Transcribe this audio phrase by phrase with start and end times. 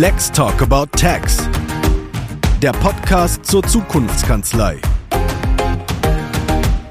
[0.00, 1.38] Let's Talk About Tax.
[2.62, 4.80] Der Podcast zur Zukunftskanzlei.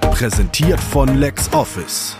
[0.02, 2.18] Präsentiert von LexOffice.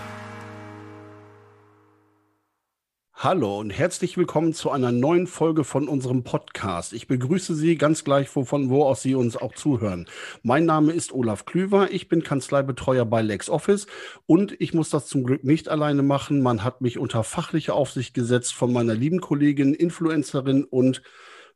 [3.20, 6.94] Hallo und herzlich willkommen zu einer neuen Folge von unserem Podcast.
[6.94, 10.06] Ich begrüße Sie ganz gleich, wovon wo aus Sie uns auch zuhören.
[10.44, 13.88] Mein Name ist Olaf Klüver, ich bin Kanzleibetreuer bei LexOffice
[14.28, 16.44] und ich muss das zum Glück nicht alleine machen.
[16.44, 21.02] Man hat mich unter fachliche Aufsicht gesetzt von meiner lieben Kollegin, Influencerin und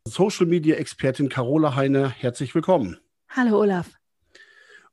[0.04, 2.10] Social Media Expertin Carola Heine.
[2.10, 2.98] Herzlich willkommen.
[3.30, 4.01] Hallo Olaf.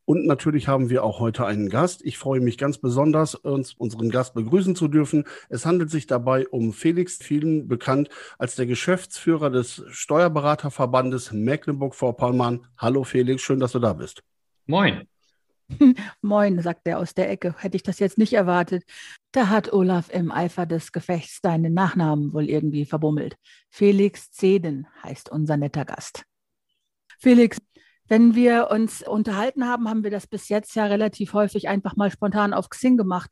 [0.08, 2.00] Und natürlich haben wir auch heute einen Gast.
[2.02, 5.24] Ich freue mich ganz besonders, uns, unseren Gast begrüßen zu dürfen.
[5.50, 8.08] Es handelt sich dabei um Felix, vielen bekannt
[8.38, 12.66] als der Geschäftsführer des Steuerberaterverbandes Mecklenburg-Vorpommern.
[12.78, 14.22] Hallo Felix, schön, dass du da bist.
[14.64, 15.06] Moin.
[16.22, 17.54] Moin, sagt er aus der Ecke.
[17.58, 18.84] Hätte ich das jetzt nicht erwartet.
[19.32, 23.36] Da hat Olaf im Eifer des Gefechts deinen Nachnamen wohl irgendwie verbummelt.
[23.68, 26.24] Felix Zeden heißt unser netter Gast.
[27.20, 27.58] Felix,
[28.08, 32.10] wenn wir uns unterhalten haben, haben wir das bis jetzt ja relativ häufig einfach mal
[32.10, 33.30] spontan auf Xing gemacht.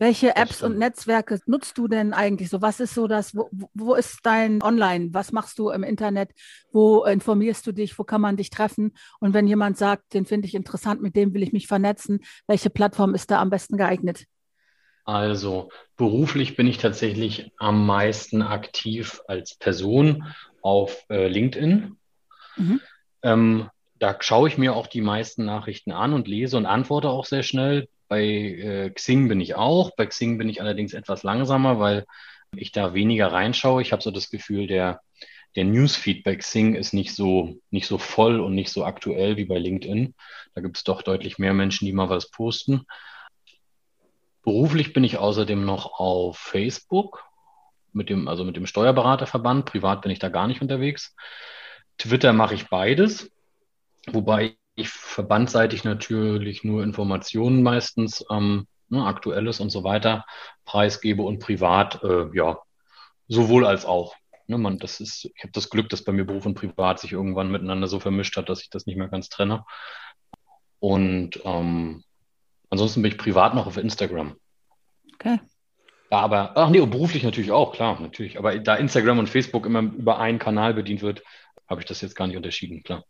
[0.00, 2.62] Welche Apps und Netzwerke nutzt du denn eigentlich so?
[2.62, 5.08] Was ist so das, wo, wo ist dein Online?
[5.12, 6.30] Was machst du im Internet?
[6.70, 7.98] Wo informierst du dich?
[7.98, 8.92] Wo kann man dich treffen?
[9.18, 12.70] Und wenn jemand sagt, den finde ich interessant, mit dem will ich mich vernetzen, welche
[12.70, 14.26] Plattform ist da am besten geeignet?
[15.04, 20.26] Also beruflich bin ich tatsächlich am meisten aktiv als Person
[20.62, 21.96] auf äh, LinkedIn.
[22.56, 22.80] Mhm.
[23.22, 27.24] Ähm, da schaue ich mir auch die meisten Nachrichten an und lese und antworte auch
[27.24, 27.88] sehr schnell.
[28.08, 29.94] Bei äh, Xing bin ich auch.
[29.96, 32.06] Bei Xing bin ich allerdings etwas langsamer, weil
[32.56, 33.82] ich da weniger reinschaue.
[33.82, 35.00] Ich habe so das Gefühl, der,
[35.56, 39.44] der Newsfeed bei Xing ist nicht so, nicht so voll und nicht so aktuell wie
[39.44, 40.14] bei LinkedIn.
[40.54, 42.86] Da gibt es doch deutlich mehr Menschen, die mal was posten.
[44.42, 47.24] Beruflich bin ich außerdem noch auf Facebook
[47.92, 49.66] mit dem, also mit dem Steuerberaterverband.
[49.66, 51.14] Privat bin ich da gar nicht unterwegs.
[51.98, 53.30] Twitter mache ich beides.
[54.14, 60.24] Wobei ich verbandseitig natürlich nur Informationen meistens, ähm, ne, aktuelles und so weiter,
[60.64, 62.58] preisgebe und privat, äh, ja,
[63.26, 64.14] sowohl als auch.
[64.46, 67.12] Ne, man, das ist, ich habe das Glück, dass bei mir Beruf und Privat sich
[67.12, 69.64] irgendwann miteinander so vermischt hat, dass ich das nicht mehr ganz trenne.
[70.80, 72.04] Und ähm,
[72.70, 74.36] ansonsten bin ich privat noch auf Instagram.
[75.14, 75.40] Okay.
[76.10, 78.38] Ja, aber, ach nee, beruflich natürlich auch, klar, natürlich.
[78.38, 81.22] Aber da Instagram und Facebook immer über einen Kanal bedient wird,
[81.68, 83.04] habe ich das jetzt gar nicht unterschieden, klar.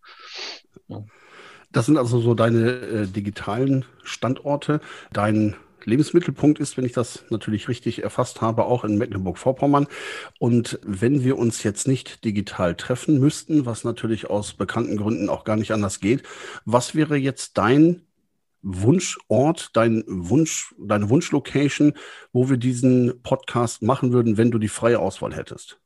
[0.89, 1.05] Ja.
[1.71, 4.81] Das sind also so deine äh, digitalen Standorte.
[5.13, 5.55] Dein
[5.85, 9.87] Lebensmittelpunkt ist, wenn ich das natürlich richtig erfasst habe, auch in Mecklenburg-Vorpommern.
[10.39, 15.45] Und wenn wir uns jetzt nicht digital treffen müssten, was natürlich aus bekannten Gründen auch
[15.45, 16.23] gar nicht anders geht,
[16.65, 18.03] was wäre jetzt dein
[18.63, 21.95] Wunschort, dein Wunsch, deine Wunschlocation,
[22.33, 25.81] wo wir diesen Podcast machen würden, wenn du die freie Auswahl hättest?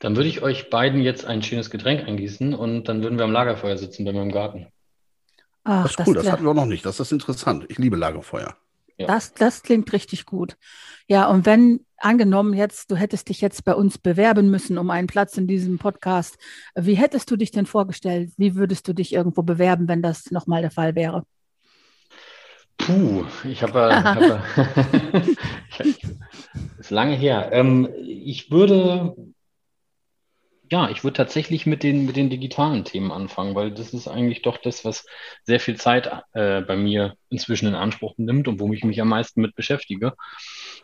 [0.00, 3.32] Dann würde ich euch beiden jetzt ein schönes Getränk eingießen und dann würden wir am
[3.32, 4.66] Lagerfeuer sitzen bei meinem Garten.
[5.62, 6.86] Ach, das ist cool, das, das hatten wir auch noch nicht.
[6.86, 7.66] Das ist interessant.
[7.68, 8.56] Ich liebe Lagerfeuer.
[8.96, 9.06] Ja.
[9.06, 10.56] Das, das klingt richtig gut.
[11.06, 15.06] Ja, und wenn angenommen jetzt, du hättest dich jetzt bei uns bewerben müssen um einen
[15.06, 16.38] Platz in diesem Podcast,
[16.74, 18.32] wie hättest du dich denn vorgestellt?
[18.38, 21.24] Wie würdest du dich irgendwo bewerben, wenn das nochmal der Fall wäre?
[22.78, 24.42] Puh, ich habe, hab,
[26.78, 27.50] ist lange her.
[27.52, 29.14] Ähm, ich würde
[30.72, 34.42] ja, ich würde tatsächlich mit den, mit den digitalen Themen anfangen, weil das ist eigentlich
[34.42, 35.04] doch das, was
[35.42, 39.08] sehr viel Zeit äh, bei mir inzwischen in Anspruch nimmt und wo ich mich am
[39.08, 40.14] meisten mit beschäftige.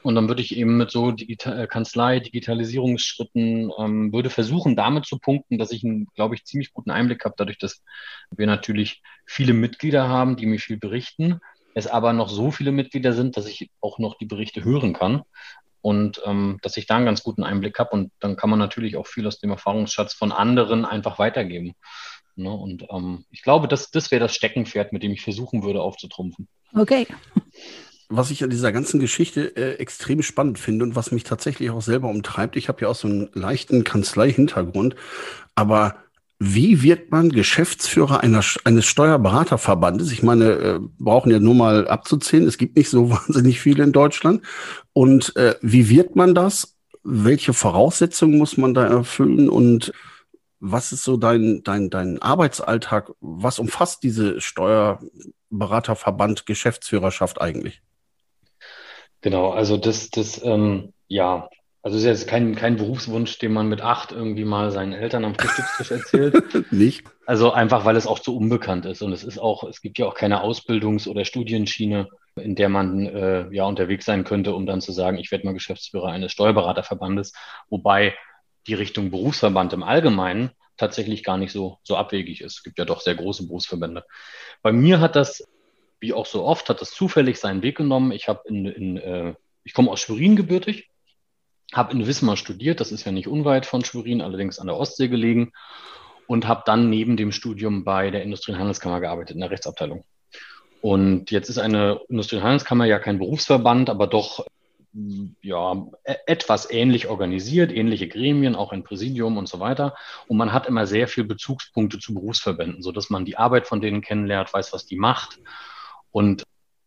[0.02, 5.06] Und dann würde ich eben mit so Digital äh, Kanzlei, Digitalisierungsschritten, ähm, würde versuchen, damit
[5.06, 7.84] zu punkten, dass ich einen, glaube ich, ziemlich guten Einblick habe, dadurch, dass
[8.30, 11.38] wir natürlich viele Mitglieder haben, die mir viel berichten,
[11.74, 15.22] es aber noch so viele Mitglieder sind, dass ich auch noch die Berichte hören kann
[15.86, 17.90] und ähm, dass ich da einen ganz guten Einblick habe.
[17.90, 21.74] Und dann kann man natürlich auch viel aus dem Erfahrungsschatz von anderen einfach weitergeben.
[22.34, 22.50] Ne?
[22.50, 26.48] Und ähm, ich glaube, das, das wäre das Steckenpferd, mit dem ich versuchen würde aufzutrumpfen.
[26.74, 27.06] Okay.
[28.08, 31.82] Was ich an dieser ganzen Geschichte äh, extrem spannend finde und was mich tatsächlich auch
[31.82, 34.96] selber umtreibt, ich habe ja auch so einen leichten Kanzlei-Hintergrund,
[35.54, 36.02] aber
[36.38, 40.12] wie wird man Geschäftsführer einer, eines Steuerberaterverbandes?
[40.12, 42.46] Ich meine, äh, brauchen ja nur mal abzuzählen.
[42.46, 44.42] Es gibt nicht so wahnsinnig viele in Deutschland.
[44.92, 46.76] Und äh, wie wird man das?
[47.02, 49.48] Welche Voraussetzungen muss man da erfüllen?
[49.48, 49.92] Und
[50.60, 53.12] was ist so dein, dein, dein Arbeitsalltag?
[53.20, 57.80] Was umfasst diese Steuerberaterverband Geschäftsführerschaft eigentlich?
[59.22, 61.48] Genau, also das, das, ähm, ja,
[61.86, 65.36] also ist jetzt kein, kein Berufswunsch, den man mit acht irgendwie mal seinen Eltern am
[65.36, 66.34] Frühstückstisch erzählt.
[66.72, 67.06] Nicht?
[67.26, 69.02] Also einfach, weil es auch zu unbekannt ist.
[69.02, 73.06] Und es ist auch, es gibt ja auch keine Ausbildungs- oder Studienschiene, in der man
[73.06, 77.32] äh, ja unterwegs sein könnte, um dann zu sagen, ich werde mal Geschäftsführer eines Steuerberaterverbandes.
[77.70, 78.16] Wobei
[78.66, 82.54] die Richtung Berufsverband im Allgemeinen tatsächlich gar nicht so, so abwegig ist.
[82.54, 84.02] Es gibt ja doch sehr große Berufsverbände.
[84.60, 85.44] Bei mir hat das,
[86.00, 88.10] wie auch so oft, hat das zufällig seinen Weg genommen.
[88.10, 90.90] Ich habe in, in äh, ich komme aus Schwerin gebürtig,
[91.72, 95.08] habe in Wismar studiert, das ist ja nicht unweit von Schwerin, allerdings an der Ostsee
[95.08, 95.52] gelegen
[96.26, 100.04] und habe dann neben dem Studium bei der Industrie- und Handelskammer gearbeitet in der Rechtsabteilung.
[100.80, 104.46] Und jetzt ist eine Industrie- und Handelskammer ja kein Berufsverband, aber doch
[105.42, 105.74] ja,
[106.04, 109.94] e-, etwas ähnlich organisiert, ähnliche Gremien, auch ein Präsidium und so weiter.
[110.26, 114.00] Und man hat immer sehr viel Bezugspunkte zu Berufsverbänden, sodass man die Arbeit von denen
[114.00, 115.38] kennenlernt, weiß, was die macht.
[116.12, 116.44] Und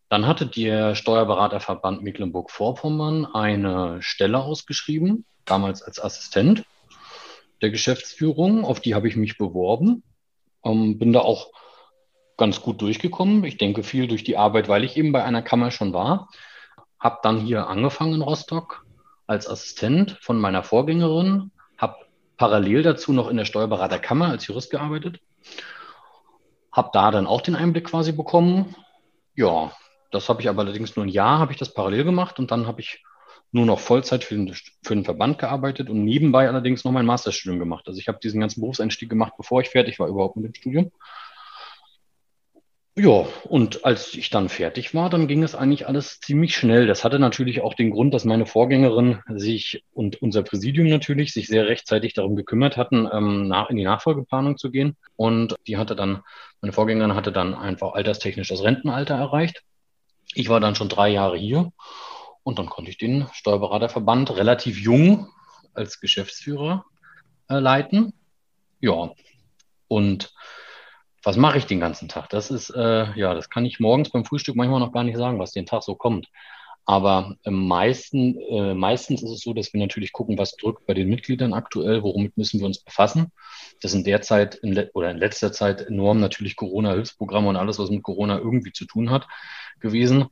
[0.10, 6.64] dann hatte der Steuerberaterverband Mecklenburg-Vorpommern eine Stelle ausgeschrieben, damals als Assistent
[7.62, 8.66] der Geschäftsführung.
[8.66, 10.04] Auf die habe ich mich beworben.
[10.66, 11.52] Ähm, bin da auch
[12.38, 13.44] ganz gut durchgekommen.
[13.44, 16.30] Ich denke viel durch die Arbeit, weil ich eben bei einer Kammer schon war.
[17.00, 18.86] Habe dann hier angefangen in Rostock
[19.28, 21.52] als Assistent von meiner Vorgängerin.
[21.78, 21.98] Habe
[22.36, 25.20] parallel dazu noch in der Steuerberaterkammer als Jurist gearbeitet.
[26.72, 28.76] Habe da dann auch den Einblick quasi bekommen.
[29.36, 29.72] Ja,
[30.12, 32.68] das habe ich aber allerdings nur ein Jahr, habe ich das parallel gemacht und dann
[32.68, 33.04] habe ich
[33.52, 34.54] nur noch Vollzeit für den,
[34.84, 37.88] für den Verband gearbeitet und nebenbei allerdings noch mein Masterstudium gemacht.
[37.88, 40.92] Also ich habe diesen ganzen Berufseinstieg gemacht, bevor ich fertig war überhaupt mit dem Studium.
[42.96, 46.86] Ja, und als ich dann fertig war, dann ging es eigentlich alles ziemlich schnell.
[46.86, 51.48] Das hatte natürlich auch den Grund, dass meine Vorgängerin sich und unser Präsidium natürlich sich
[51.48, 54.98] sehr rechtzeitig darum gekümmert hatten, ähm, in die Nachfolgeplanung zu gehen.
[55.16, 56.24] Und die hatte dann,
[56.60, 59.64] meine Vorgängerin hatte dann einfach alterstechnisch das Rentenalter erreicht.
[60.34, 61.72] Ich war dann schon drei Jahre hier
[62.44, 65.30] und dann konnte ich den Steuerberaterverband relativ jung
[65.74, 66.86] als Geschäftsführer
[67.50, 68.14] äh, leiten.
[68.80, 69.12] Ja,
[69.88, 70.34] und
[71.24, 72.30] was mache ich den ganzen Tag?
[72.30, 75.40] Das ist, äh, ja, das kann ich morgens beim Frühstück manchmal noch gar nicht sagen,
[75.40, 76.28] was den Tag so kommt.
[76.90, 80.96] Aber äh, meisten, äh, meistens ist es so, dass wir natürlich gucken, was drückt bei
[80.96, 83.32] den Mitgliedern aktuell, womit müssen wir uns befassen.
[83.80, 88.02] Das sind derzeit in oder in letzter Zeit enorm natürlich Corona-Hilfsprogramme und alles, was mit
[88.02, 89.28] Corona irgendwie zu tun hat,
[89.80, 90.30] gewesen.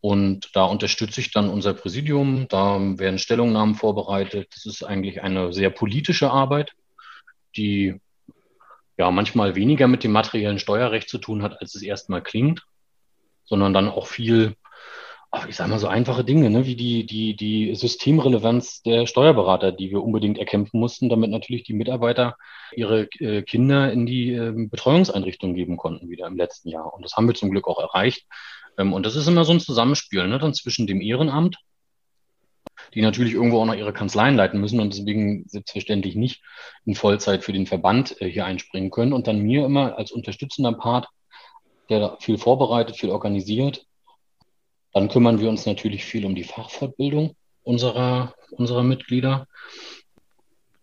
[0.00, 2.48] Und da unterstütze ich dann unser Präsidium.
[2.48, 4.48] Da werden Stellungnahmen vorbereitet.
[4.54, 6.72] Das ist eigentlich eine sehr politische Arbeit,
[7.54, 8.00] die
[8.96, 12.66] ja manchmal weniger mit dem materiellen Steuerrecht zu tun hat, als es erstmal klingt,
[13.44, 14.56] sondern dann auch viel,
[15.48, 19.90] ich sage mal so einfache Dinge, ne, wie die, die, die Systemrelevanz der Steuerberater, die
[19.90, 22.36] wir unbedingt erkämpfen mussten, damit natürlich die Mitarbeiter
[22.74, 26.92] ihre äh, Kinder in die äh, Betreuungseinrichtung geben konnten, wieder im letzten Jahr.
[26.92, 28.26] Und das haben wir zum Glück auch erreicht.
[28.76, 31.58] Ähm, und das ist immer so ein Zusammenspiel, ne, dann zwischen dem Ehrenamt
[32.94, 36.42] die natürlich irgendwo auch noch ihre Kanzleien leiten müssen und deswegen selbstverständlich nicht
[36.84, 39.12] in Vollzeit für den Verband äh, hier einspringen können.
[39.12, 41.08] Und dann mir immer als unterstützender Part,
[41.88, 43.86] der viel vorbereitet, viel organisiert.
[44.92, 49.46] Dann kümmern wir uns natürlich viel um die Fachfortbildung unserer, unserer Mitglieder,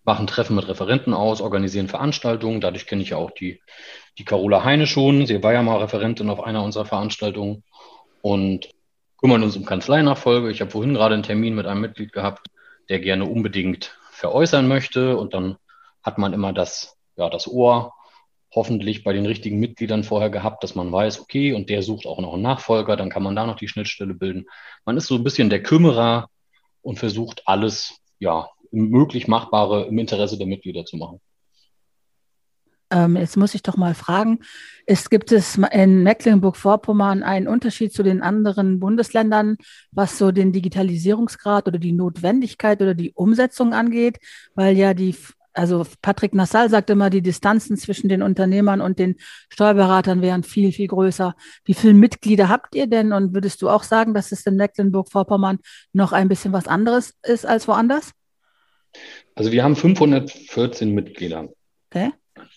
[0.04, 2.62] machen Treffen mit Referenten aus, organisieren Veranstaltungen.
[2.62, 3.62] Dadurch kenne ich ja auch die,
[4.18, 5.26] die Carola Heine schon.
[5.26, 7.64] Sie war ja mal Referentin auf einer unserer Veranstaltungen.
[8.22, 8.70] Und
[9.18, 10.50] kümmern uns um Kanzleinachfolge.
[10.50, 12.48] Ich habe vorhin gerade einen Termin mit einem Mitglied gehabt,
[12.88, 15.18] der gerne unbedingt veräußern möchte.
[15.18, 15.58] Und dann
[16.04, 17.94] hat man immer das, ja, das Ohr
[18.52, 22.20] hoffentlich bei den richtigen Mitgliedern vorher gehabt, dass man weiß, okay, und der sucht auch
[22.20, 24.46] noch einen Nachfolger, dann kann man da noch die Schnittstelle bilden.
[24.86, 26.30] Man ist so ein bisschen der Kümmerer
[26.82, 31.20] und versucht alles, ja, möglich Machbare im Interesse der Mitglieder zu machen.
[32.90, 34.40] Ähm, jetzt muss ich doch mal fragen,
[34.86, 39.58] es gibt es in Mecklenburg-Vorpommern einen Unterschied zu den anderen Bundesländern,
[39.92, 44.20] was so den Digitalisierungsgrad oder die Notwendigkeit oder die Umsetzung angeht,
[44.56, 45.14] weil ja die
[45.58, 49.16] also Patrick Nassal sagt immer, die Distanzen zwischen den Unternehmern und den
[49.50, 51.36] Steuerberatern wären viel, viel größer.
[51.66, 53.12] Wie viele Mitglieder habt ihr denn?
[53.12, 55.58] Und würdest du auch sagen, dass es in Mecklenburg-Vorpommern
[55.94, 58.12] noch ein bisschen was anderes ist als woanders?
[59.34, 61.50] Also wir haben 514 Mitglieder.
[61.90, 62.12] Okay.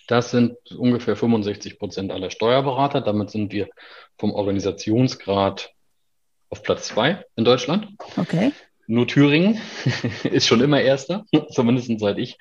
[0.07, 3.01] Das sind ungefähr 65 Prozent aller Steuerberater.
[3.01, 3.69] Damit sind wir
[4.19, 5.73] vom Organisationsgrad
[6.51, 7.89] auf Platz zwei in Deutschland.
[8.17, 8.53] Okay.
[8.91, 9.61] Nur Thüringen
[10.25, 12.39] ist schon immer Erster, zumindest seit ich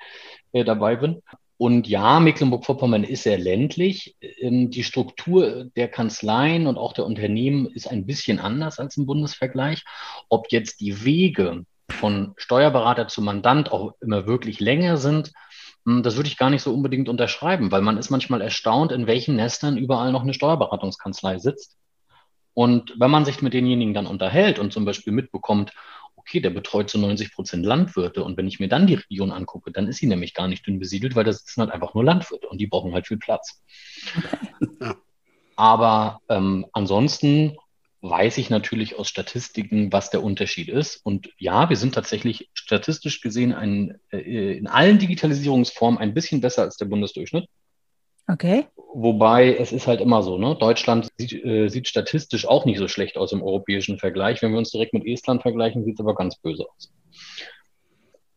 [0.52, 1.22] äh, dabei bin.
[1.56, 4.16] Und ja, Mecklenburg-Vorpommern ist sehr ländlich.
[4.20, 9.04] Ähm, die Struktur der Kanzleien und auch der Unternehmen ist ein bisschen anders als im
[9.04, 9.84] Bundesvergleich.
[10.30, 15.32] Ob jetzt die Wege von Steuerberater zu Mandant auch immer wirklich länger sind,
[15.84, 19.06] hm, das würde ich gar nicht so unbedingt unterschreiben, weil man ist manchmal erstaunt, in
[19.06, 21.76] welchen Nestern überall noch eine Steuerberatungskanzlei sitzt.
[22.54, 25.72] Und wenn man sich mit denjenigen dann unterhält und zum Beispiel mitbekommt,
[26.20, 29.72] okay, der betreut zu 90 Prozent Landwirte und wenn ich mir dann die Region angucke,
[29.72, 32.48] dann ist sie nämlich gar nicht dünn besiedelt, weil das sitzen halt einfach nur Landwirte
[32.48, 33.62] und die brauchen halt viel Platz.
[35.56, 37.56] Aber ähm, ansonsten
[38.02, 40.96] weiß ich natürlich aus Statistiken, was der Unterschied ist.
[41.04, 46.62] Und ja, wir sind tatsächlich statistisch gesehen ein, äh, in allen Digitalisierungsformen ein bisschen besser
[46.62, 47.46] als der Bundesdurchschnitt.
[48.26, 48.66] Okay.
[48.92, 50.56] Wobei es ist halt immer so, ne?
[50.58, 54.42] Deutschland sieht, äh, sieht statistisch auch nicht so schlecht aus im europäischen Vergleich.
[54.42, 56.92] Wenn wir uns direkt mit Estland vergleichen, sieht es aber ganz böse aus.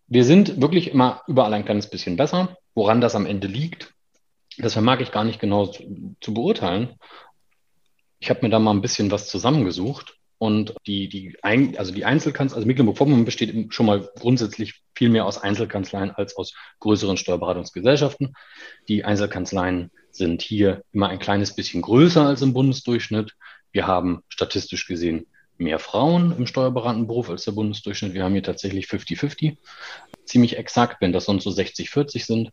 [0.08, 2.58] Wir sind wirklich immer überall ein kleines bisschen besser.
[2.76, 3.94] Woran das am Ende liegt,
[4.58, 6.96] das vermag ich gar nicht genau zu, zu beurteilen.
[8.20, 12.06] Ich habe mir da mal ein bisschen was zusammengesucht und die, die, Ein also die
[12.06, 18.34] Einzelkanzleien, also Mecklenburg-Vorpommern besteht schon mal grundsätzlich viel mehr aus Einzelkanzleien als aus größeren Steuerberatungsgesellschaften.
[18.88, 23.36] Die Einzelkanzleien sind hier immer ein kleines bisschen größer als im Bundesdurchschnitt.
[23.72, 25.26] Wir haben statistisch gesehen
[25.58, 28.14] mehr Frauen im steuerberatenden Beruf als der Bundesdurchschnitt.
[28.14, 29.58] Wir haben hier tatsächlich 50-50,
[30.26, 32.50] ziemlich exakt, wenn das sonst so 60-40 sind.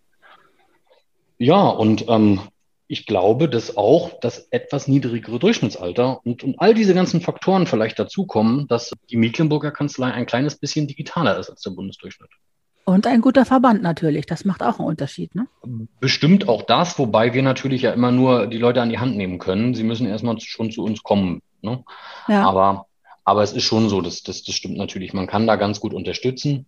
[1.38, 2.40] Ja, und ähm,
[2.86, 7.98] ich glaube, dass auch das etwas niedrigere Durchschnittsalter und, und all diese ganzen Faktoren vielleicht
[7.98, 12.30] dazukommen, dass die Mecklenburger Kanzlei ein kleines bisschen digitaler ist als der Bundesdurchschnitt.
[12.90, 15.46] Und ein guter Verband natürlich, das macht auch einen Unterschied, ne?
[16.00, 19.38] Bestimmt auch das, wobei wir natürlich ja immer nur die Leute an die Hand nehmen
[19.38, 19.74] können.
[19.74, 21.40] Sie müssen erstmal schon zu uns kommen.
[21.62, 21.84] Ne?
[22.26, 22.48] Ja.
[22.48, 22.86] Aber,
[23.24, 25.12] aber es ist schon so, das, das, das stimmt natürlich.
[25.12, 26.66] Man kann da ganz gut unterstützen.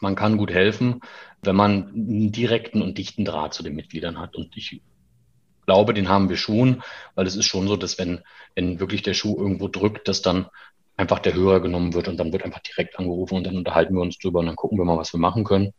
[0.00, 1.02] Man kann gut helfen,
[1.42, 4.34] wenn man einen direkten und dichten Draht zu den Mitgliedern hat.
[4.34, 4.82] Und ich
[5.66, 6.82] glaube, den haben wir schon,
[7.14, 8.22] weil es ist schon so, dass wenn,
[8.56, 10.46] wenn wirklich der Schuh irgendwo drückt, dass dann
[10.96, 14.02] einfach der Hörer genommen wird und dann wird einfach direkt angerufen und dann unterhalten wir
[14.02, 15.72] uns drüber und dann gucken wir mal, was wir machen können.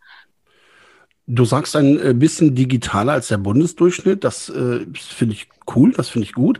[1.28, 4.24] Du sagst ein äh, bisschen digitaler als der Bundesdurchschnitt.
[4.24, 6.60] Das äh, finde ich cool, das finde ich gut.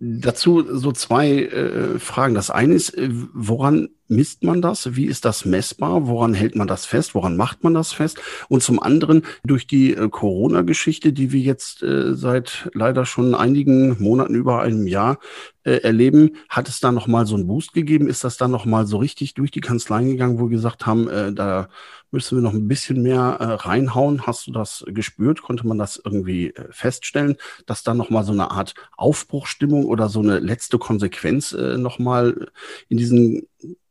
[0.00, 2.34] Dazu so zwei äh, Fragen.
[2.34, 4.96] Das eine ist, äh, woran misst man das?
[4.96, 6.06] Wie ist das messbar?
[6.06, 7.14] Woran hält man das fest?
[7.14, 8.20] Woran macht man das fest?
[8.48, 14.02] Und zum anderen durch die äh, Corona-Geschichte, die wir jetzt äh, seit leider schon einigen
[14.02, 15.18] Monaten, über einem Jahr
[15.64, 18.08] äh, erleben, hat es da noch mal so einen Boost gegeben?
[18.08, 21.08] Ist das dann noch mal so richtig durch die Kanzleien gegangen, wo wir gesagt haben,
[21.08, 21.68] äh, da
[22.10, 24.26] müssen wir noch ein bisschen mehr äh, reinhauen.
[24.26, 25.42] Hast du das gespürt?
[25.42, 27.36] Konnte man das irgendwie äh, feststellen,
[27.66, 31.98] dass da noch mal so eine Art Aufbruchstimmung oder so eine letzte Konsequenz äh, noch
[31.98, 32.48] mal
[32.88, 33.46] in diesen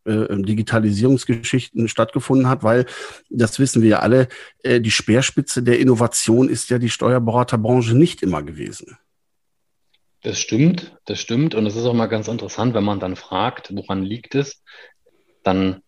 [0.05, 2.85] äh, Digitalisierungsgeschichten stattgefunden hat, weil
[3.29, 4.27] das wissen wir ja alle,
[4.63, 8.97] äh, die Speerspitze der Innovation ist ja die Steuerberaterbranche nicht immer gewesen.
[10.21, 11.55] Das stimmt, das stimmt.
[11.55, 14.61] Und es ist auch mal ganz interessant, wenn man dann fragt, woran liegt es,
[15.43, 15.81] dann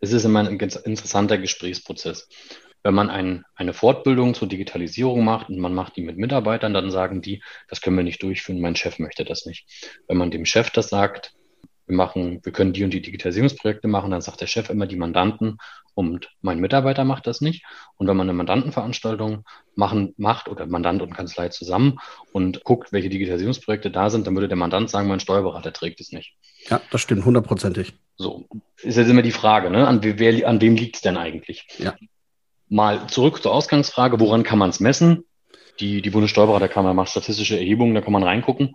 [0.00, 2.28] es ist immer ein ganz interessanter Gesprächsprozess.
[2.82, 6.90] Wenn man ein, eine Fortbildung zur Digitalisierung macht und man macht die mit Mitarbeitern, dann
[6.90, 9.66] sagen die, das können wir nicht durchführen, mein Chef möchte das nicht.
[10.06, 11.34] Wenn man dem Chef das sagt,
[11.86, 14.96] wir machen, wir können die und die Digitalisierungsprojekte machen, dann sagt der Chef immer die
[14.96, 15.58] Mandanten
[15.94, 17.64] und mein Mitarbeiter macht das nicht.
[17.96, 21.98] Und wenn man eine Mandantenveranstaltung machen, macht oder Mandant und Kanzlei zusammen
[22.32, 26.12] und guckt, welche Digitalisierungsprojekte da sind, dann würde der Mandant sagen, mein Steuerberater trägt es
[26.12, 26.34] nicht.
[26.68, 27.94] Ja, das stimmt, hundertprozentig.
[28.16, 28.46] So,
[28.82, 29.88] ist jetzt immer die Frage, ne?
[29.88, 31.66] an, wer, an wem liegt es denn eigentlich?
[31.78, 31.94] Ja.
[32.68, 35.24] Mal zurück zur Ausgangsfrage, woran kann man es messen?
[35.80, 38.74] Die, die Bundessteuerberaterkammer macht statistische Erhebungen, da kann man reingucken.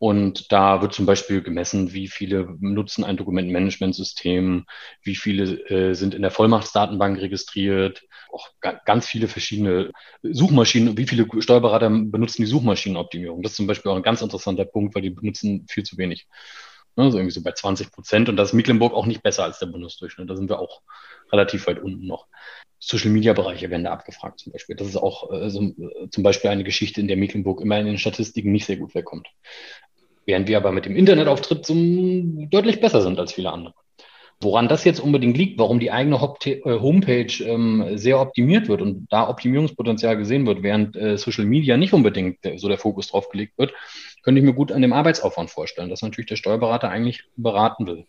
[0.00, 4.64] Und da wird zum Beispiel gemessen, wie viele nutzen ein Dokumentenmanagementsystem,
[5.02, 8.02] wie viele äh, sind in der Vollmachtsdatenbank registriert,
[8.32, 8.48] auch
[8.86, 9.90] ganz viele verschiedene
[10.22, 13.42] Suchmaschinen, wie viele Steuerberater benutzen die Suchmaschinenoptimierung.
[13.42, 16.26] Das ist zum Beispiel auch ein ganz interessanter Punkt, weil die benutzen viel zu wenig.
[17.06, 18.28] Also irgendwie so bei 20 Prozent.
[18.28, 20.28] Und das ist Mecklenburg auch nicht besser als der Bundesdurchschnitt.
[20.28, 20.82] Da sind wir auch
[21.32, 22.26] relativ weit unten noch.
[22.78, 24.74] Social Media Bereiche werden da abgefragt zum Beispiel.
[24.76, 27.86] Das ist auch äh, so, äh, zum Beispiel eine Geschichte, in der Mecklenburg immer in
[27.86, 29.28] den Statistiken nicht sehr gut wegkommt.
[30.24, 33.74] Während wir aber mit dem Internetauftritt so deutlich besser sind als viele andere.
[34.42, 39.06] Woran das jetzt unbedingt liegt, warum die eigene äh, Homepage ähm, sehr optimiert wird und
[39.10, 43.58] da Optimierungspotenzial gesehen wird, während äh, Social Media nicht unbedingt so der Fokus drauf gelegt
[43.58, 43.74] wird,
[44.22, 48.06] könnte ich mir gut an dem Arbeitsaufwand vorstellen, dass natürlich der Steuerberater eigentlich beraten will.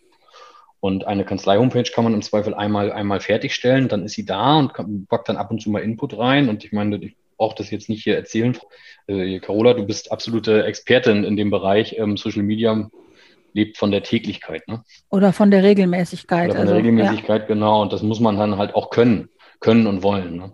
[0.80, 4.72] Und eine Kanzlei-Homepage kann man im Zweifel einmal, einmal fertigstellen, dann ist sie da und
[5.08, 6.48] packt dann ab und zu mal Input rein.
[6.48, 8.58] Und ich meine, ich brauche das jetzt nicht hier erzählen.
[9.06, 11.98] Äh, Carola, du bist absolute Expertin in dem Bereich.
[11.98, 12.90] Ähm, Social Media
[13.52, 14.66] lebt von der Täglichkeit.
[14.68, 14.82] Ne?
[15.10, 16.50] Oder von der Regelmäßigkeit.
[16.50, 17.46] Oder von der also, Regelmäßigkeit, ja.
[17.46, 17.82] genau.
[17.82, 19.28] Und das muss man dann halt auch können,
[19.60, 20.36] können und wollen.
[20.36, 20.52] Ne?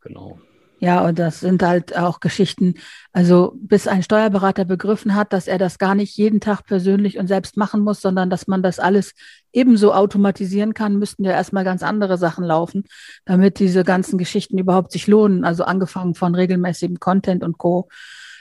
[0.00, 0.38] Genau.
[0.78, 2.74] Ja, und das sind halt auch Geschichten,
[3.12, 7.28] also bis ein Steuerberater begriffen hat, dass er das gar nicht jeden Tag persönlich und
[7.28, 9.14] selbst machen muss, sondern dass man das alles
[9.52, 12.84] ebenso automatisieren kann, müssten ja erstmal ganz andere Sachen laufen,
[13.24, 15.46] damit diese ganzen Geschichten überhaupt sich lohnen.
[15.46, 17.88] Also angefangen von regelmäßigem Content und Co.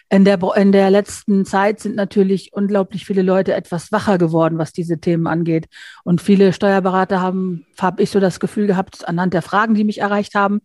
[0.09, 4.71] In der, in der letzten Zeit sind natürlich unglaublich viele Leute etwas wacher geworden, was
[4.71, 5.67] diese Themen angeht.
[6.03, 10.01] Und viele Steuerberater haben, habe ich so das Gefühl gehabt, anhand der Fragen, die mich
[10.01, 10.62] erreicht haben,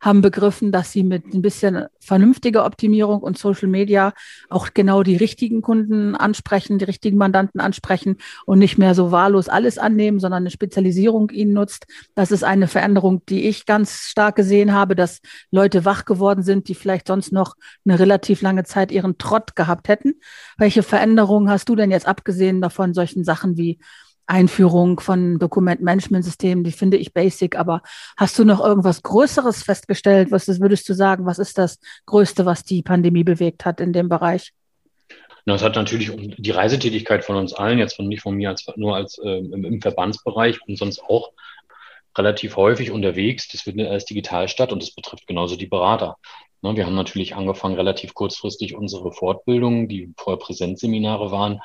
[0.00, 4.14] haben begriffen, dass sie mit ein bisschen vernünftiger Optimierung und Social Media
[4.48, 8.16] auch genau die richtigen Kunden ansprechen, die richtigen Mandanten ansprechen
[8.46, 11.86] und nicht mehr so wahllos alles annehmen, sondern eine Spezialisierung ihnen nutzt.
[12.14, 16.68] Das ist eine Veränderung, die ich ganz stark gesehen habe, dass Leute wach geworden sind,
[16.68, 17.54] die vielleicht sonst noch
[17.84, 20.14] eine relativ lange Zeit ihren Trott gehabt hätten.
[20.56, 23.78] Welche Veränderungen hast du denn jetzt abgesehen davon solchen Sachen wie
[24.30, 27.82] Einführung von Dokumentmanagementsystemen, die finde ich basic, aber
[28.16, 30.30] hast du noch irgendwas Größeres festgestellt?
[30.30, 34.08] Was würdest du sagen, was ist das Größte, was die Pandemie bewegt hat in dem
[34.08, 34.52] Bereich?
[35.46, 38.94] Das hat natürlich die Reisetätigkeit von uns allen, jetzt von, nicht von mir als, nur
[38.94, 41.32] als äh, im, im Verbandsbereich und sonst auch
[42.16, 43.48] relativ häufig unterwegs.
[43.48, 46.18] Das wird als digital statt und das betrifft genauso die Berater.
[46.62, 51.60] Ne, wir haben natürlich angefangen, relativ kurzfristig unsere Fortbildungen, die vorher Präsenzseminare waren,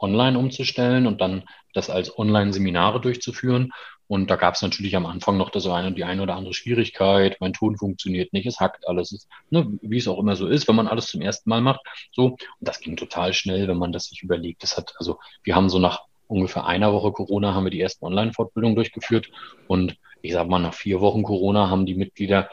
[0.00, 3.72] online umzustellen und dann das als Online-Seminare durchzuführen.
[4.06, 7.36] Und da gab es natürlich am Anfang noch das eine, die eine oder andere Schwierigkeit.
[7.38, 10.66] Mein Ton funktioniert nicht, es hackt alles, ist, ne, wie es auch immer so ist,
[10.66, 11.80] wenn man alles zum ersten Mal macht.
[12.10, 14.64] So, und das ging total schnell, wenn man das sich überlegt.
[14.64, 18.04] Das hat, also wir haben so nach ungefähr einer Woche Corona haben wir die ersten
[18.04, 19.30] Online-Fortbildungen durchgeführt
[19.68, 22.50] und ich sag mal, nach vier Wochen Corona haben die Mitglieder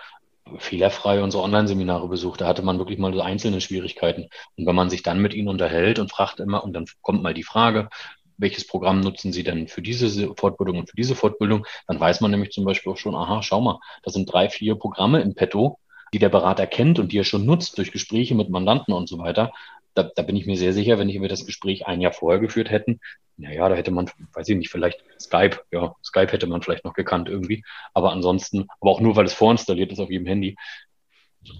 [0.57, 2.41] fehlerfrei unsere Online-Seminare besucht.
[2.41, 4.29] Da hatte man wirklich mal so einzelne Schwierigkeiten.
[4.55, 7.33] Und wenn man sich dann mit ihnen unterhält und fragt immer, und dann kommt mal
[7.33, 7.89] die Frage,
[8.37, 12.31] welches Programm nutzen Sie denn für diese Fortbildung und für diese Fortbildung, dann weiß man
[12.31, 15.79] nämlich zum Beispiel auch schon, aha, schau mal, da sind drei, vier Programme in petto,
[16.13, 19.17] die der Berater kennt und die er schon nutzt durch Gespräche mit Mandanten und so
[19.17, 19.51] weiter.
[19.97, 22.69] Da, da bin ich mir sehr sicher, wenn wir das Gespräch ein Jahr vorher geführt
[22.69, 22.99] hätten,
[23.37, 26.93] naja, da hätte man, weiß ich nicht, vielleicht Skype, ja, Skype hätte man vielleicht noch
[26.93, 27.63] gekannt irgendwie,
[27.93, 30.55] aber ansonsten, aber auch nur, weil es vorinstalliert ist auf jedem Handy.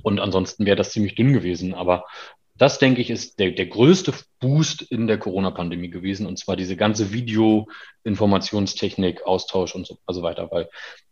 [0.03, 1.73] Und ansonsten wäre das ziemlich dünn gewesen.
[1.73, 2.05] Aber
[2.55, 6.75] das, denke ich, ist der, der größte Boost in der Corona-Pandemie gewesen, und zwar diese
[6.75, 10.67] ganze Video-Informationstechnik, Austausch und so, also weiter, weil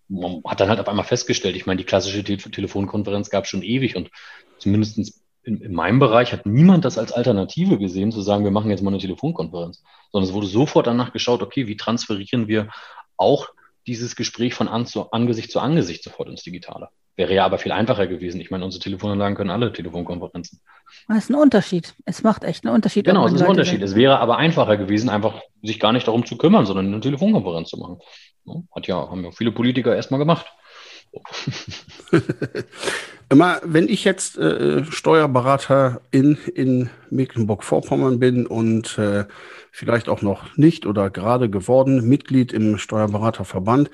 [0.08, 3.50] man hat dann halt auf einmal festgestellt, ich meine, die klassische Te Telefonkonferenz gab es
[3.50, 4.10] schon ewig und
[4.58, 8.72] zumindest in, in meinem Bereich hat niemand das als Alternative gesehen, zu sagen, wir machen
[8.72, 12.70] jetzt mal eine Telefonkonferenz, sondern es wurde sofort danach geschaut, okay, wie transferieren wir
[13.18, 13.48] auch
[13.88, 16.90] dieses Gespräch von an zu, Angesicht zu Angesicht sofort ins Digitale.
[17.16, 18.42] Wäre ja aber viel einfacher gewesen.
[18.42, 20.60] Ich meine, unsere Telefonanlagen können alle Telefonkonferenzen.
[21.08, 21.94] Das ist ein Unterschied.
[22.04, 23.06] Es macht echt einen Unterschied.
[23.06, 23.80] Genau, es ist ein Unterschied.
[23.80, 23.84] Sind.
[23.84, 27.70] Es wäre aber einfacher gewesen, einfach sich gar nicht darum zu kümmern, sondern eine Telefonkonferenz
[27.70, 28.00] zu machen.
[28.76, 30.48] Hat ja, haben ja viele Politiker erstmal gemacht.
[33.30, 39.26] Immer, wenn ich jetzt äh, Steuerberater in, in Mecklenburg-Vorpommern bin und äh,
[39.72, 43.90] vielleicht auch noch nicht oder gerade geworden Mitglied im Steuerberaterverband,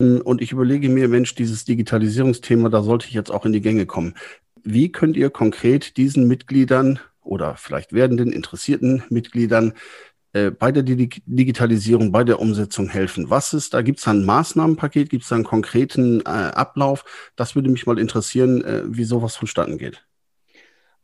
[0.00, 3.60] ähm, und ich überlege mir, Mensch, dieses Digitalisierungsthema, da sollte ich jetzt auch in die
[3.60, 4.14] Gänge kommen.
[4.62, 9.74] Wie könnt ihr konkret diesen Mitgliedern oder vielleicht werdenden interessierten Mitgliedern
[10.34, 13.30] äh, bei der Digitalisierung, bei der Umsetzung helfen?
[13.30, 17.04] Was ist, da gibt es ein Maßnahmenpaket, gibt es einen konkreten äh, Ablauf?
[17.36, 20.04] Das würde mich mal interessieren, äh, wie sowas vonstatten geht.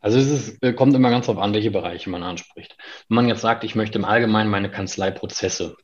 [0.00, 2.76] Also es ist, äh, kommt immer ganz darauf an, welche Bereiche man anspricht.
[3.08, 5.76] Wenn man jetzt sagt, ich möchte im Allgemeinen meine Kanzleiprozesse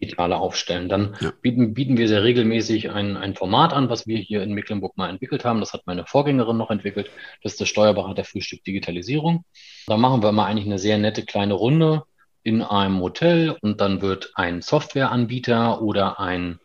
[0.00, 0.90] digitale aufstellen.
[0.90, 1.32] Dann ja.
[1.40, 5.08] bieten, bieten wir sehr regelmäßig ein, ein Format an, was wir hier in Mecklenburg mal
[5.08, 5.60] entwickelt haben.
[5.60, 7.10] Das hat meine Vorgängerin noch entwickelt.
[7.42, 9.44] Das ist das Steuerberater Frühstück Digitalisierung.
[9.86, 12.02] Da machen wir mal eigentlich eine sehr nette kleine Runde
[12.46, 16.60] in einem Hotel und dann wird ein Softwareanbieter oder ein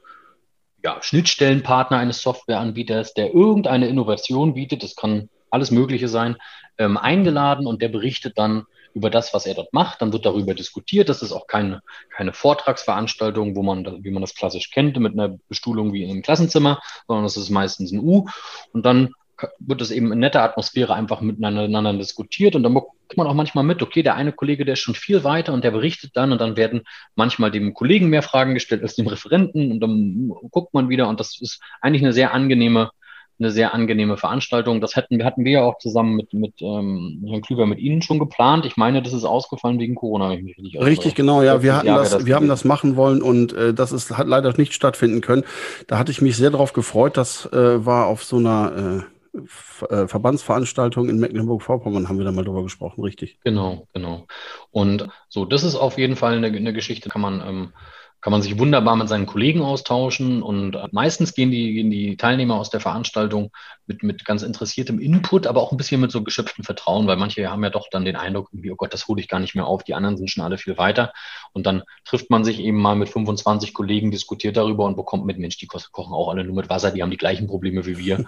[0.84, 6.38] ja, Schnittstellenpartner eines Softwareanbieters, der irgendeine Innovation bietet, das kann alles Mögliche sein,
[6.78, 10.04] ähm, eingeladen und der berichtet dann über das, was er dort macht.
[10.04, 11.10] Dann wird darüber diskutiert.
[11.10, 15.38] Das ist auch keine, keine Vortragsveranstaltung, wo man, wie man das klassisch kennt, mit einer
[15.50, 18.28] Bestuhlung wie in einem Klassenzimmer, sondern das ist meistens ein U.
[18.72, 19.16] Und dann
[19.58, 22.74] wird es eben in netter Atmosphäre einfach miteinander diskutiert und dann
[23.12, 25.64] bekommt man auch manchmal mit, okay, der eine Kollege, der ist schon viel weiter und
[25.64, 26.82] der berichtet dann und dann werden
[27.16, 31.20] manchmal dem Kollegen mehr Fragen gestellt als dem Referenten und dann guckt man wieder und
[31.20, 32.92] das ist eigentlich eine sehr angenehme
[33.40, 34.82] eine sehr angenehme Veranstaltung.
[34.82, 38.20] Das hatten, hatten wir ja auch zusammen mit, mit ähm, Herrn Klüber mit Ihnen schon
[38.20, 38.68] geplant.
[38.68, 40.28] Ich meine, das ist ausgefallen wegen Corona.
[40.28, 41.64] richtig, richtig genau, ja.
[41.64, 44.56] Wir, hatten das, das wir haben das machen wollen und äh, das ist, hat leider
[44.58, 45.44] nicht stattfinden können.
[45.88, 47.18] Da hatte ich mich sehr darauf gefreut.
[47.18, 52.44] Das äh, war auf so einer äh, äh Verbandsveranstaltung in Mecklenburg-Vorpommern haben wir da mal
[52.46, 53.40] drüber gesprochen, richtig.
[53.44, 54.28] Genau, genau.
[54.72, 57.74] Und so, das ist auf jeden Fall eine, eine Geschichte, kann man ähm,
[58.22, 62.56] kann man sich wunderbar mit seinen Kollegen austauschen und meistens gehen die, gehen die Teilnehmer
[62.56, 63.52] aus der Veranstaltung
[63.88, 67.50] mit, mit ganz interessiertem Input, aber auch ein bisschen mit so geschöpftem Vertrauen, weil manche
[67.50, 69.84] haben ja doch dann den Eindruck, oh Gott, das hole ich gar nicht mehr auf,
[69.84, 71.12] die anderen sind schon alle viel weiter.
[71.52, 75.40] Und dann trifft man sich eben mal mit 25 Kollegen, diskutiert darüber und bekommt mit,
[75.40, 78.26] Mensch, die kochen auch alle nur mit Wasser, die haben die gleichen Probleme wie wir.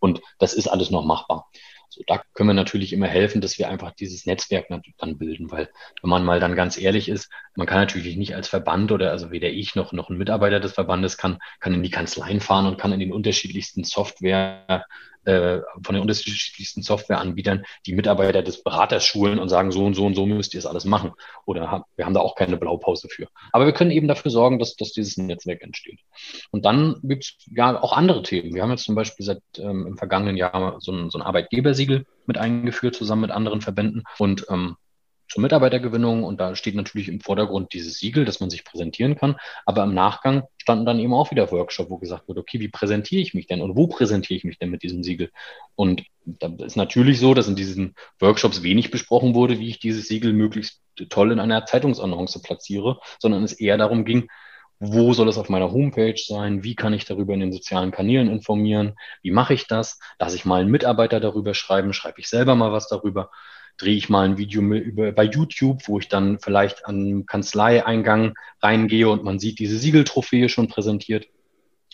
[0.00, 1.48] Und das ist alles noch machbar.
[1.88, 4.66] So, da können wir natürlich immer helfen, dass wir einfach dieses Netzwerk
[4.98, 5.70] dann bilden, weil
[6.02, 9.30] wenn man mal dann ganz ehrlich ist, man kann natürlich nicht als Verband oder also
[9.30, 12.78] weder ich noch, noch ein Mitarbeiter des Verbandes kann, kann in die Kanzleien fahren und
[12.78, 14.84] kann in den unterschiedlichsten Software
[15.24, 20.06] äh, von den unterschiedlichsten Softwareanbietern die Mitarbeiter des Beraters schulen und sagen, so und so
[20.06, 21.12] und so müsst ihr es alles machen.
[21.44, 23.28] Oder wir haben da auch keine Blaupause für.
[23.52, 26.00] Aber wir können eben dafür sorgen, dass, dass dieses Netzwerk entsteht.
[26.50, 28.54] Und dann gibt es ja auch andere Themen.
[28.54, 32.06] Wir haben jetzt zum Beispiel seit ähm, im vergangenen Jahr so ein, so ein Arbeitgebersiegel
[32.26, 34.04] mit eingeführt, zusammen mit anderen Verbänden.
[34.18, 34.76] Und ähm,
[35.28, 39.36] zur Mitarbeitergewinnung und da steht natürlich im Vordergrund dieses Siegel, dass man sich präsentieren kann.
[39.66, 43.20] Aber im Nachgang standen dann eben auch wieder Workshops, wo gesagt wurde, okay, wie präsentiere
[43.20, 45.30] ich mich denn und wo präsentiere ich mich denn mit diesem Siegel?
[45.74, 50.08] Und da ist natürlich so, dass in diesen Workshops wenig besprochen wurde, wie ich dieses
[50.08, 54.28] Siegel möglichst toll in einer Zeitungsannonce platziere, sondern es eher darum ging,
[54.80, 56.62] wo soll es auf meiner Homepage sein?
[56.62, 58.94] Wie kann ich darüber in den sozialen Kanälen informieren?
[59.22, 59.98] Wie mache ich das?
[60.18, 61.92] Lass ich mal einen Mitarbeiter darüber schreiben?
[61.92, 63.30] Schreibe ich selber mal was darüber?
[63.78, 69.08] Drehe ich mal ein Video über, bei YouTube, wo ich dann vielleicht an Kanzleieingang reingehe
[69.08, 71.28] und man sieht diese Siegeltrophäe schon präsentiert.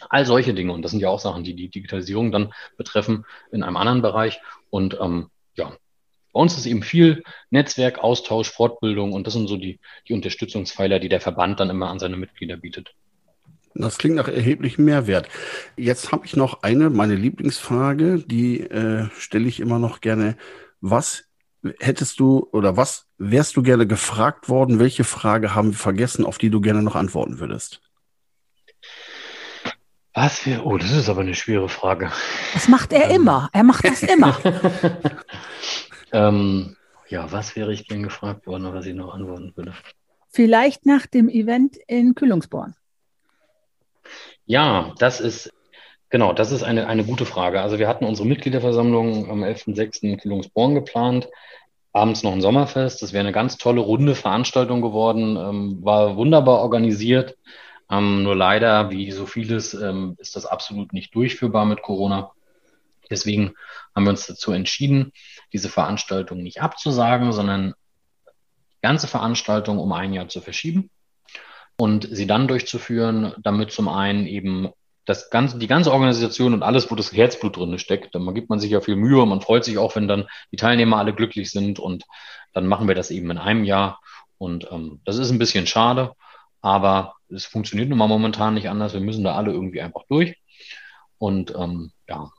[0.08, 0.72] All solche Dinge.
[0.72, 4.40] Und das sind ja auch Sachen, die die Digitalisierung dann betreffen in einem anderen Bereich.
[4.70, 5.76] Und ähm, ja,
[6.32, 10.98] bei uns ist eben viel Netzwerk, Austausch, Fortbildung und das sind so die, die Unterstützungspfeiler,
[10.98, 12.94] die der Verband dann immer an seine Mitglieder bietet.
[13.74, 15.28] Das klingt nach erheblichem Mehrwert.
[15.76, 20.36] Jetzt habe ich noch eine, meine Lieblingsfrage, die äh, stelle ich immer noch gerne.
[20.80, 21.24] Was
[21.80, 24.78] hättest du oder was wärst du gerne gefragt worden?
[24.78, 27.80] Welche Frage haben wir vergessen, auf die du gerne noch antworten würdest?
[30.12, 32.12] Was wäre, oh, das ist aber eine schwere Frage.
[32.52, 33.22] Das macht er ähm.
[33.22, 33.50] immer.
[33.52, 34.38] Er macht das immer.
[36.12, 36.76] ähm,
[37.08, 39.74] ja, was wäre ich gern gefragt worden, was ich noch antworten würde?
[40.30, 42.74] Vielleicht nach dem Event in Kühlungsborn.
[44.46, 45.52] Ja, das ist,
[46.14, 47.60] genau, das ist eine, eine gute Frage.
[47.60, 50.02] Also wir hatten unsere Mitgliederversammlung am 11.06.
[50.02, 51.28] in Kühlungsborn geplant
[51.92, 53.02] abends noch ein Sommerfest.
[53.02, 57.36] Das wäre eine ganz tolle runde Veranstaltung geworden, ähm, war wunderbar organisiert.
[57.90, 62.30] Ähm, nur leider, wie so vieles, ähm, ist das absolut nicht durchführbar mit Corona.
[63.10, 63.54] Deswegen
[63.92, 65.10] haben wir uns dazu entschieden,
[65.52, 67.74] diese Veranstaltung nicht abzusagen, sondern
[68.26, 70.90] die ganze Veranstaltung um ein Jahr zu verschieben
[71.76, 74.70] und sie dann durchzuführen, damit zum einen eben
[75.04, 78.60] das ganze, die ganze Organisation und alles, wo das Herzblut drin steckt, dann gibt man
[78.60, 81.50] sich ja viel Mühe und man freut sich auch, wenn dann die Teilnehmer alle glücklich
[81.50, 82.04] sind und
[82.52, 84.00] dann machen wir das eben in einem Jahr.
[84.38, 86.14] Und ähm, das ist ein bisschen schade,
[86.60, 88.94] aber es funktioniert nun mal momentan nicht anders.
[88.94, 90.36] Wir müssen da alle irgendwie einfach durch.
[91.18, 92.30] Und ähm, ja,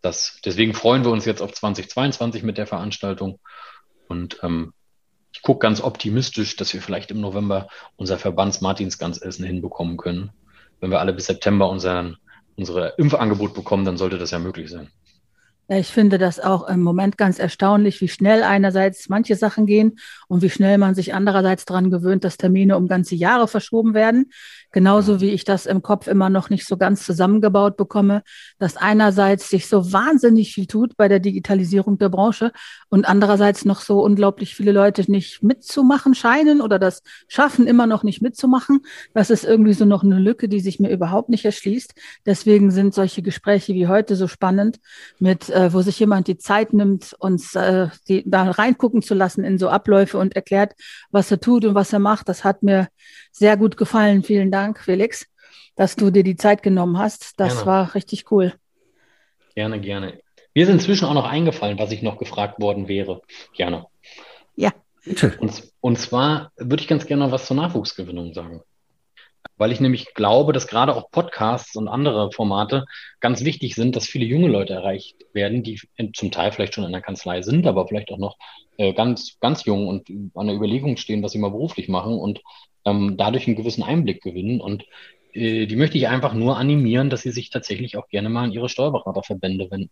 [0.00, 3.40] das, deswegen freuen wir uns jetzt auf 2022 mit der Veranstaltung.
[4.08, 4.72] Und ähm,
[5.32, 9.96] ich gucke ganz optimistisch, dass wir vielleicht im November unser Verbands Martins ganz Essen hinbekommen
[9.96, 10.32] können
[10.82, 12.16] wenn wir alle bis September unseren,
[12.56, 14.90] unsere Impfangebot bekommen, dann sollte das ja möglich sein.
[15.78, 20.42] Ich finde das auch im Moment ganz erstaunlich, wie schnell einerseits manche Sachen gehen und
[20.42, 24.30] wie schnell man sich andererseits daran gewöhnt, dass Termine um ganze Jahre verschoben werden.
[24.72, 28.22] Genauso wie ich das im Kopf immer noch nicht so ganz zusammengebaut bekomme,
[28.58, 32.52] dass einerseits sich so wahnsinnig viel tut bei der Digitalisierung der Branche
[32.88, 38.02] und andererseits noch so unglaublich viele Leute nicht mitzumachen scheinen oder das schaffen, immer noch
[38.02, 38.80] nicht mitzumachen.
[39.14, 41.94] Das ist irgendwie so noch eine Lücke, die sich mir überhaupt nicht erschließt.
[42.26, 44.80] Deswegen sind solche Gespräche wie heute so spannend,
[45.18, 49.44] mit, äh, wo sich jemand die Zeit nimmt, uns äh, die, da reingucken zu lassen
[49.44, 50.74] in so Abläufe und erklärt,
[51.10, 52.28] was er tut und was er macht.
[52.28, 52.88] Das hat mir
[53.30, 54.22] sehr gut gefallen.
[54.22, 55.26] Vielen Dank, Felix,
[55.76, 57.38] dass du dir die Zeit genommen hast.
[57.38, 57.66] Das gerne.
[57.66, 58.54] war richtig cool.
[59.54, 60.20] Gerne, gerne.
[60.54, 63.22] Mir ist inzwischen auch noch eingefallen, was ich noch gefragt worden wäre.
[63.54, 63.86] Gerne.
[64.56, 64.72] Ja.
[65.38, 68.62] Und, und zwar würde ich ganz gerne noch was zur Nachwuchsgewinnung sagen.
[69.56, 72.84] Weil ich nämlich glaube, dass gerade auch Podcasts und andere Formate
[73.20, 75.80] ganz wichtig sind, dass viele junge Leute erreicht werden, die
[76.14, 78.36] zum Teil vielleicht schon in der Kanzlei sind, aber vielleicht auch noch
[78.78, 82.40] äh, ganz, ganz jung und an der Überlegung stehen, was sie mal beruflich machen und
[82.84, 84.60] ähm, dadurch einen gewissen Einblick gewinnen.
[84.60, 84.84] Und
[85.32, 88.52] äh, die möchte ich einfach nur animieren, dass sie sich tatsächlich auch gerne mal an
[88.52, 89.90] ihre Steuerberaterverbände wenden.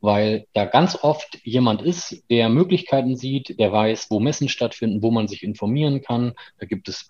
[0.00, 5.10] Weil da ganz oft jemand ist, der Möglichkeiten sieht, der weiß, wo Messen stattfinden, wo
[5.10, 6.34] man sich informieren kann.
[6.58, 7.08] Da gibt es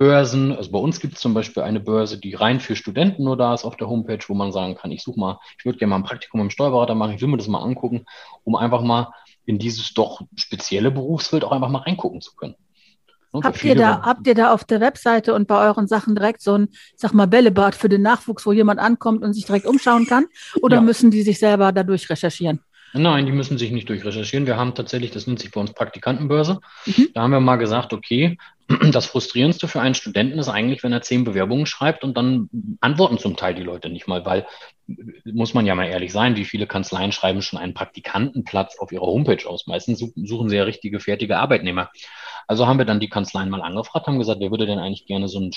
[0.00, 0.56] Börsen.
[0.56, 3.52] Also bei uns gibt es zum Beispiel eine Börse, die rein für Studenten nur da
[3.52, 5.96] ist auf der Homepage, wo man sagen kann, ich suche mal, ich würde gerne mal
[5.96, 8.06] ein Praktikum im Steuerberater machen, ich will mir das mal angucken,
[8.42, 9.12] um einfach mal
[9.44, 12.54] in dieses doch spezielle Berufsfeld auch einfach mal reingucken zu können.
[13.34, 16.40] Ne, habt ihr, da, habt ihr da auf der Webseite und bei euren Sachen direkt
[16.40, 20.06] so ein, sag mal, Bällebad für den Nachwuchs, wo jemand ankommt und sich direkt umschauen
[20.06, 20.24] kann?
[20.62, 20.82] Oder ja.
[20.82, 22.60] müssen die sich selber dadurch recherchieren?
[22.92, 24.46] Nein, die müssen sich nicht durchrecherchieren.
[24.46, 26.60] Wir haben tatsächlich, das nennt sich bei uns Praktikantenbörse.
[26.86, 27.08] Mhm.
[27.14, 28.36] Da haben wir mal gesagt, okay,
[28.92, 32.48] das Frustrierendste für einen Studenten ist eigentlich, wenn er zehn Bewerbungen schreibt und dann
[32.80, 34.46] antworten zum Teil die Leute nicht mal, weil,
[35.24, 39.06] muss man ja mal ehrlich sein, wie viele Kanzleien schreiben schon einen Praktikantenplatz auf ihrer
[39.06, 39.66] Homepage aus.
[39.66, 41.90] Meistens suchen sie ja richtige, fertige Arbeitnehmer.
[42.48, 45.28] Also haben wir dann die Kanzleien mal angefragt, haben gesagt, wer würde denn eigentlich gerne
[45.28, 45.52] so einen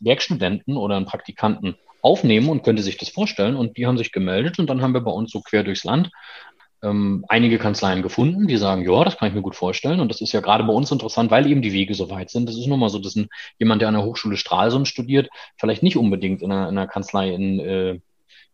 [0.00, 3.56] Werkstudenten oder einen Praktikanten aufnehmen und könnte sich das vorstellen.
[3.56, 6.10] Und die haben sich gemeldet und dann haben wir bei uns so quer durchs Land
[6.82, 10.00] ähm, einige Kanzleien gefunden, die sagen, ja, das kann ich mir gut vorstellen.
[10.00, 12.48] Und das ist ja gerade bei uns interessant, weil eben die Wege so weit sind.
[12.48, 15.82] Das ist nun mal so, dass ein, jemand, der an der Hochschule Stralsund studiert, vielleicht
[15.82, 17.98] nicht unbedingt in einer, in einer Kanzlei in äh,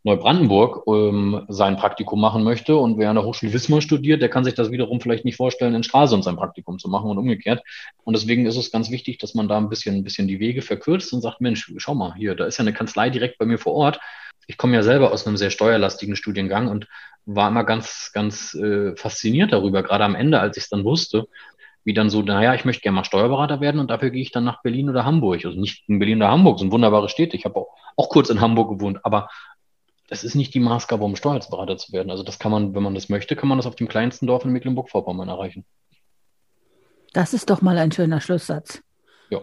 [0.06, 4.44] Neubrandenburg ähm, sein Praktikum machen möchte und wer an der Hochschule Wismar studiert, der kann
[4.44, 7.62] sich das wiederum vielleicht nicht vorstellen, in Stralsund sein Praktikum zu machen und umgekehrt.
[8.04, 10.60] Und deswegen ist es ganz wichtig, dass man da ein bisschen, ein bisschen die Wege
[10.60, 13.56] verkürzt und sagt, Mensch, schau mal, hier, da ist ja eine Kanzlei direkt bei mir
[13.56, 13.98] vor Ort.
[14.46, 16.88] Ich komme ja selber aus einem sehr steuerlastigen Studiengang und
[17.26, 21.26] war immer ganz, ganz äh, fasziniert darüber, gerade am Ende, als ich es dann wusste,
[21.84, 24.44] wie dann so, naja, ich möchte gerne mal Steuerberater werden und dafür gehe ich dann
[24.44, 25.44] nach Berlin oder Hamburg.
[25.44, 27.36] Also nicht in Berlin oder Hamburg, sind wunderbare Städte.
[27.36, 29.28] Ich habe auch, auch kurz in Hamburg gewohnt, aber
[30.08, 32.10] das ist nicht die Maßgabe, um Steuerberater zu werden.
[32.10, 34.44] Also das kann man, wenn man das möchte, kann man das auf dem kleinsten Dorf
[34.44, 35.64] in Mecklenburg-Vorpommern erreichen.
[37.12, 38.82] Das ist doch mal ein schöner Schlusssatz.
[39.30, 39.40] Ja.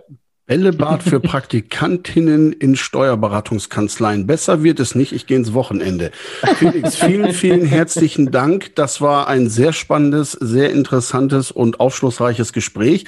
[0.52, 4.28] Bällebad für Praktikantinnen in Steuerberatungskanzleien.
[4.28, 6.12] Besser wird es nicht, ich gehe ins Wochenende.
[6.58, 8.76] Felix, vielen, vielen herzlichen Dank.
[8.76, 13.06] Das war ein sehr spannendes, sehr interessantes und aufschlussreiches Gespräch.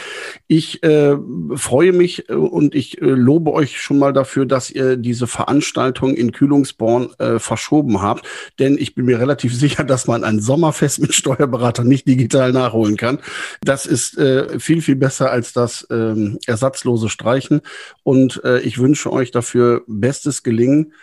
[0.48, 1.18] Ich äh,
[1.56, 6.16] freue mich äh, und ich äh, lobe euch schon mal dafür, dass ihr diese Veranstaltung
[6.16, 8.26] in Kühlungsborn äh, verschoben habt.
[8.58, 12.96] Denn ich bin mir relativ sicher, dass man ein Sommerfest mit Steuerberatern nicht digital nachholen
[12.96, 13.20] kann.
[13.62, 17.62] Das ist äh, viel, viel besser als das ähm, ersatzlose Streik streichen.
[18.04, 20.94] Und äh, ich wünsche euch dafür bestes Gelingen.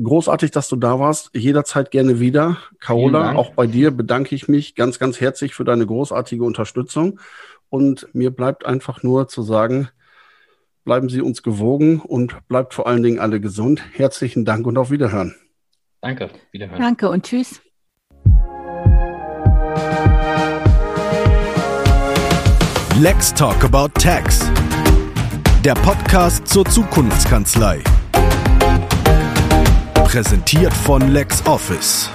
[0.00, 1.30] Großartig, dass du da warst.
[1.34, 2.58] Jederzeit gerne wieder.
[2.78, 7.18] Carola, auch bei dir bedanke ich mich ganz, ganz herzlich für deine großartige Unterstützung.
[7.68, 9.88] Und mir bleibt einfach nur zu sagen,
[10.84, 13.82] bleiben Sie uns gewogen und bleibt vor allen Dingen alle gesund.
[13.92, 15.34] Herzlichen Dank und auf Wiederhören.
[16.00, 16.80] Danke, Wiederhören.
[16.80, 17.60] Danke und tschüss.
[23.00, 24.50] Let's talk about tax
[25.64, 27.82] der Podcast zur Zukunftskanzlei.
[30.04, 32.10] Präsentiert von LexOffice.